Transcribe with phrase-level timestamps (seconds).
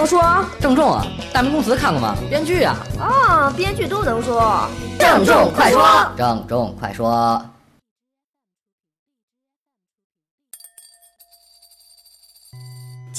[0.00, 0.22] 能说。
[0.58, 2.14] 郑重啊，大明宫词看过吗？
[2.30, 2.74] 编剧啊。
[2.98, 4.66] 啊，编剧都能说。
[4.98, 5.82] 郑重快说。
[6.16, 7.42] 郑重快说。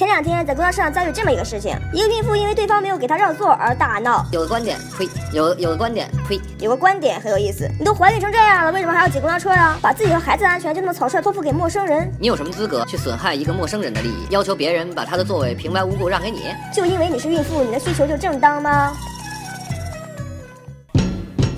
[0.00, 4.24] 前两天在公交车上遭遇这么一个事情，一个孕妇因为对方没有给她让座而大闹。
[4.32, 5.06] 有个观点，呸！
[5.30, 6.40] 有有个观点，呸！
[6.58, 7.68] 有个观点很有意思。
[7.78, 9.76] 你都怀孕成这样了，为什么还要挤公交车呀？
[9.82, 12.10] 把自己和孩子的安全就那么草率托付给陌生人？
[12.18, 16.44] 你有什么资格去损害一个陌生人的利益，要求别人把他的座位平白无故让给你？
[16.74, 18.96] 就因为你是孕妇，你的需求就正当吗？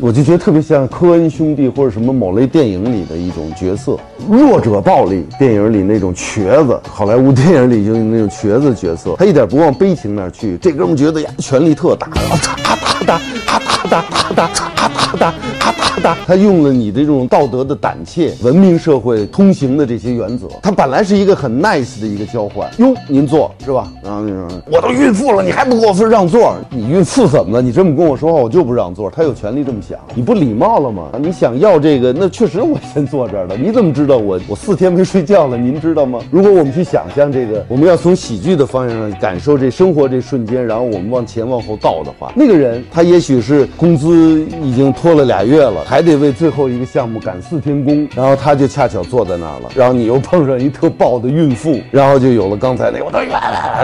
[0.00, 3.98] 我就觉得特别像科恩兄弟或者什么某类电影里的一种角色，
[4.30, 10.56] 弱者暴力电影里那种瘸子，好莱坞电影里就那种瘸子角色，他一点不往悲情那儿去。
[10.58, 14.02] 这哥们觉得呀，权力特大，哒啪啪哒啪啪哒
[14.32, 20.46] 啪啪哒哒哒哒，他用了你的这种道德的胆怯、文明社会通行的这些原则。
[20.62, 22.68] 他本来是一个很 nice 的一个交换。
[22.78, 23.90] 哟，您坐是吧？
[24.02, 26.56] 然后那种我都孕妇了，你还不给我份让座？
[26.70, 27.62] 你孕妇怎么了？
[27.62, 29.10] 你这么跟我说话，我就不让座。
[29.10, 29.98] 他有权利这么想。
[30.14, 31.08] 你不礼貌了吗？
[31.18, 33.56] 你想要这个，那确实我先坐这儿了。
[33.56, 35.56] 你怎么知道我我四天没睡觉了？
[35.56, 36.20] 您知道吗？
[36.30, 53.18] 如果我们去想象这个，我们要从喜剧的方向上感受这生活这瞬间，然后我们往前往后倒的话，那个人他也许是工资已经拖了俩月了，还得为最后一个项目赶四天工，然后他就恰巧坐在那儿了，然后你又碰上一特暴的孕妇，然后就有了刚才那个，我都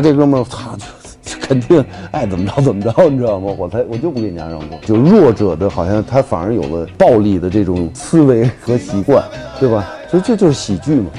[0.03, 0.85] 这哥们儿操就。
[1.41, 3.55] 肯定爱怎么着怎么着，你知道吗？
[3.59, 4.79] 我才我就不给你家让座。
[4.83, 9.23] 就弱者的，好像他反而有了暴力的这种思维和习惯，
[9.61, 9.87] 对吧？
[10.11, 11.11] 所以这就是喜剧嘛。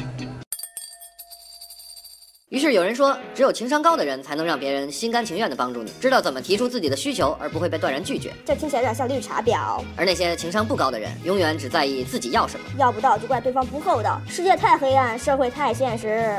[2.55, 8.31] 于是有人说，只有情商高的人才能让别人心甘情愿地帮助你，知道怎么提出自己的需求而不会被断然拒绝。
[8.45, 9.83] 这听起来有点像绿茶婊。
[9.97, 14.21] 而那些情商不高的人，永远只在意自己要什么，要不到就怪对方不厚道。
[14.25, 16.33] 世界太黑暗，社会太现实。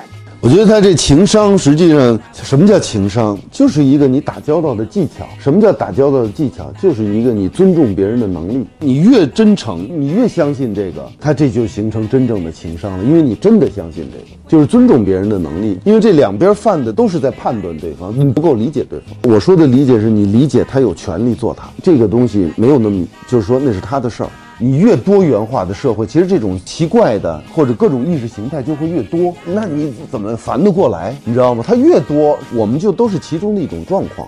[0.46, 3.36] 我觉得他这情商，实际上什么叫情商？
[3.50, 5.26] 就是一个你打交道的技巧。
[5.40, 6.72] 什么叫打交道的技巧？
[6.80, 8.64] 就是一个你尊重别人的能力。
[8.78, 13.02] 你越真诚，你越相信这个，他这就形成真正的情商了。
[13.02, 15.80] 因为你真的相信这个，就是尊重别人的能力。
[15.82, 19.32] 因为这两边犯的都是在判断对方，你不够理解对方。
[19.34, 24.30] 我说的理解是你理解他有权利做他这个东西，没有那么就是说那是他的事儿。
[24.58, 29.34] 你越多元化的社会，其实这种奇怪的或者各种意识形态就会越多。
[29.44, 31.14] 那你怎么烦得过来？
[31.26, 31.62] 你知道吗？
[31.66, 34.26] 它越多，我们就都是其中的一种状况。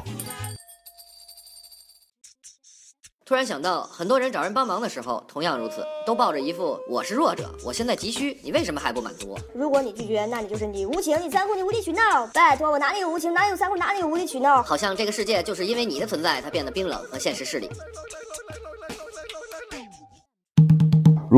[3.24, 9.34] 突然想到，很多人找人帮忙的时候，同样如此，都抱着一副我是弱者，我现在急需，你为什么还不满足？
[9.54, 12.26] 如果你拒绝，那你就是你无情，你残酷，你无理取闹。
[12.34, 14.62] 拜托，我哪里有无情，哪里有残酷，哪里有无理取闹？
[14.62, 17.70] 好像这个世界就是因为你的存在，才变得冰冷和现实势利。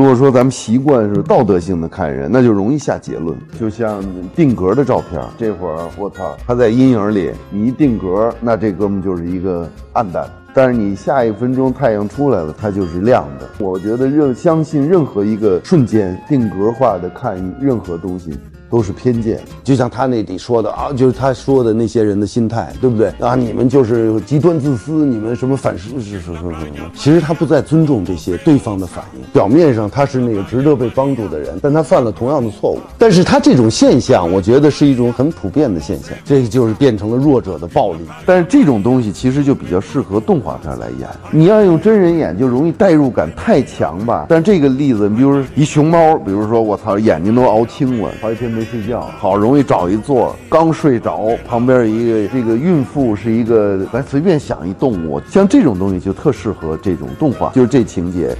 [0.01, 3.37] 如果说咱们习惯是道德性的看人，那就容易下结论。
[3.59, 4.03] 就像
[4.35, 10.27] 定格的照片，这会儿我操，他在阴影里，你一定格，那这哥们就是一个暗淡。
[10.53, 13.49] 但是你下一分钟太阳出来了，它就是亮的。
[13.59, 18.31] 我觉得任相信任何一个瞬间定格化的看任何东西。
[18.71, 23.35] 都是偏见，就像他那里说的啊，就是他说的那些人的心态，对不对啊？
[23.35, 26.55] 你们就是极端自私，你们什么反是是是是什么？
[26.95, 29.21] 其实他不再尊重这些对方的反应。
[29.33, 32.79] 表面上他是那个值得被帮助的人，但他犯了同样的错误。
[32.97, 37.99] 但是他这种现象，我觉得是一种很普遍的现象，这就是变成了弱者的暴力。
[38.25, 41.09] 但是这种东西其实就比较适合动画片来演。
[41.29, 44.27] 你要用真人演，就容易代入感太强吧？
[44.29, 48.61] 但这个例子，你比如说一熊猫，比如说我操，眼睛都熬青了，好几天没。
[48.61, 58.37] 没睡觉，好容易找一座，刚睡着，旁边一个这个孕妇是一个，咱随便想一动物，像这种东西就特适合这种动画，就是这情节。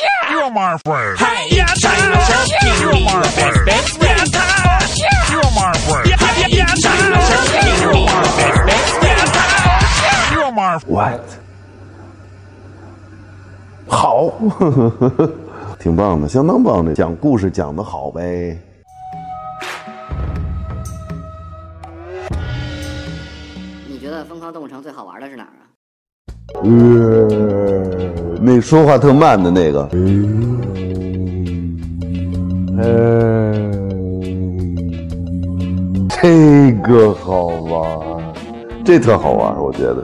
[0.00, 0.30] Yeah.
[0.30, 1.18] You're my friend.
[1.18, 2.18] Hey, yeah, China.
[2.28, 2.54] China.
[2.62, 2.80] Yeah.
[2.80, 3.66] You're my friend.
[3.66, 4.30] Best friend.
[4.96, 5.16] Yeah.
[10.86, 11.22] What？
[13.88, 14.32] 好，
[15.78, 18.56] 挺棒的，相当棒的，讲故事讲的好呗。
[23.86, 25.64] 你觉得《疯狂动物城》最好玩的是哪儿啊？
[26.64, 27.87] 嗯
[28.48, 29.86] 那说话特慢的那个。
[32.80, 33.28] 嗯，
[36.08, 38.07] 这个好玩。
[38.88, 40.02] 这特好玩，我觉得。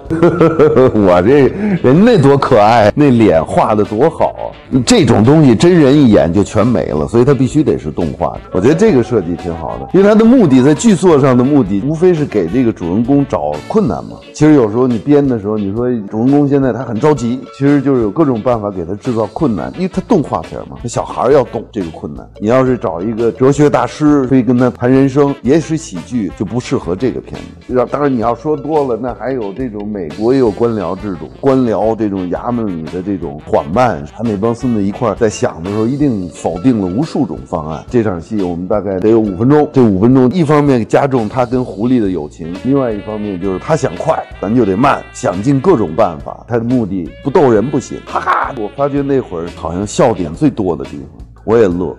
[0.93, 1.49] 我这
[1.83, 4.45] 人那多可爱，那脸画的多好啊！
[4.85, 8.41] 这种东西真人一演就全没了，所以它必须得是动画的。
[8.53, 14.19] 我觉得这个设计挺好的，因为它的目的在剧作上的目的，无非是给这个主人公找困难嘛。
[14.35, 22.29] 其实有时候你编的时候，你说主人公现在他很着急，其实就是有各种办法给他制造困难，因为他动画片嘛，那小孩要懂这个困难。
[22.39, 27.87] 你要是找一个哲学大师，非跟他谈人生，也是喜剧，就不适合这个片子。
[27.91, 34.53] 当然你要说多说了，那还有这种美国也有官僚制度，官僚这种衙门里的这种缓慢，他那帮。
[34.53, 37.85] 孙子一块在想的时候，一定否定了无数种方案。
[37.89, 39.69] 这场戏我们大概得有五分钟。
[39.73, 46.45] 这五分钟，一方面加重他跟狐狸的友情，另外一方面就是他想快，咱就得慢，想尽各种办法。
[46.49, 48.01] 他的目的不逗人不行。
[48.07, 51.09] 哈哈，我发觉那会儿好像笑点最多的地方，
[51.45, 51.97] 我也乐。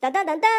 [0.00, 0.50] 当当当当，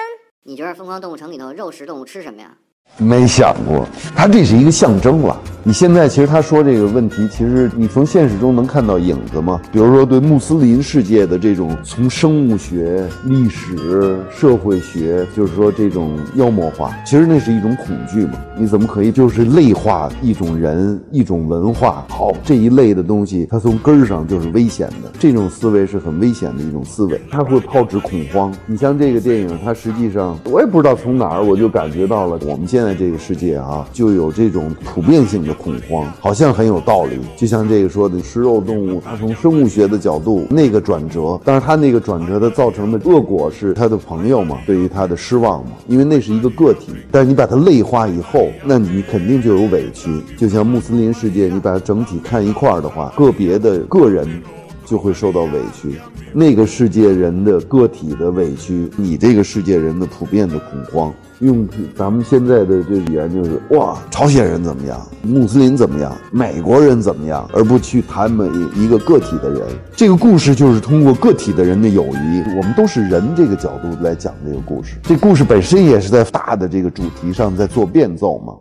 [0.43, 2.55] 你觉得《疯狂动物城》里头肉食动物吃什么呀？
[2.99, 5.35] 没想过，它这是一个象征了。
[5.65, 9.59] 你现在其实他说这个问题，其实你从现实中能看到影子吗？
[9.73, 18.33] 比如说对穆斯林世界的这种从生物学、历史、社会学，就是说这种妖魔化，其实那是一种恐惧嘛。
[18.57, 22.05] 你怎么可以就是类化一种人、一种文化？
[22.07, 25.11] 好，这一类的东西，它从根儿上就是危险的。
[25.19, 28.53] 这种思维是很危险的一种思维，它会抛掷恐慌。
[28.65, 35.48] 你像这个电影，它实际上我也不知道从哪儿我就感觉到了，我们现在这个世界啊，就有这种普遍性的。
[35.53, 54.41] 恐慌好像很有道理，就像这个说的食肉动物，它从生物学的角度那个转折，但是它那个转折的造成的恶果是他的朋友嘛，对于他的失望嘛，因为那是一个个体，但是你把它类化以后，那你肯定就有委屈，就像穆斯林世界，你把它整体看一块儿的话，个别的个人
[54.85, 55.99] 就会受到委屈，
[56.33, 61.13] 那个世界人的个体的委屈，你这个世界人的普遍的恐慌。
[61.39, 68.45] 用咱们现在的这语言就是哇，朝鲜人怎么样，穆斯林怎么样，美国人怎么样，而不去谈每
[68.75, 69.61] 一个个体的人。
[69.95, 74.97] 这个故事就是通过个体的人的友谊，我们都是人这个角度来讲这个故事。
[75.03, 78.53] 这故事本身也是在大的这个主题上在做变奏嘛。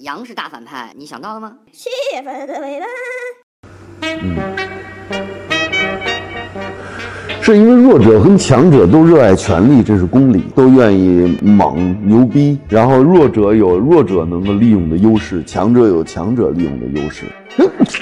[0.00, 1.54] 羊是大反派，你想到了吗？
[1.72, 2.86] 七月份的尾巴。
[4.02, 4.63] 嗯。
[7.44, 12.58] 是因为弱者跟强者都热爱权力，这是公理，都愿意猛牛逼。
[12.70, 17.26] 然后弱者有弱者能够利用的优势，强者有强者利用的优势。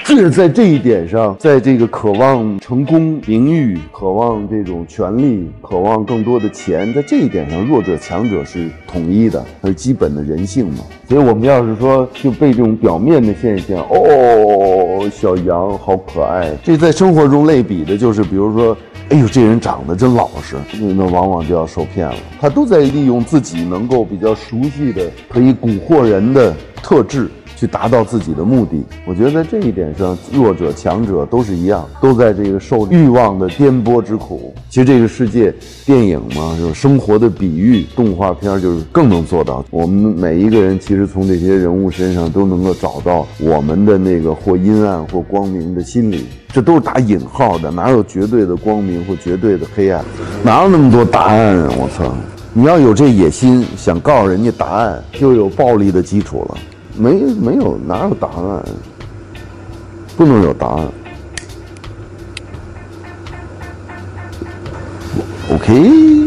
[0.05, 10.85] 这是在这一点上，在这个渴望成功、名誉、渴望这种权利、渴望更多的钱，在这一点上，弱者强者是统一的，它是基本的人性嘛。
[11.09, 18.77] 所以我们要是说就被这种表面的现象，哦，小羊好可爱，这在生活中类比的就是，比如说。
[19.09, 22.15] 哎呦，这人长得真老实，那往往就要受骗了。
[22.41, 27.31] 他都在利用自己能够比较熟悉的、可以蛊惑人的特质。
[27.63, 34.53] 去达到自己的目的，我觉得在这一点上，弱者强者都是一样，都在这个受欲望的颠簸之苦。
[34.69, 35.55] 其实这个世界，
[35.87, 39.65] 电影嘛，就是生活的比喻，动画片就是更能做到。
[39.71, 50.05] 我们每一个人其实从这些人物身上都能够找到我们的那个或阴暗或光明的心理，这都是打引号的，哪有绝对的光明或绝对的黑暗？
[50.43, 51.73] 哪有那么多答案啊！
[51.79, 52.13] 我操，
[52.53, 56.59] 你要有这野心，想告诉人家答案，就有暴力的基础了。
[56.97, 58.65] 没没有哪有答案，
[60.17, 60.89] 不能有答案。
[65.51, 66.22] OK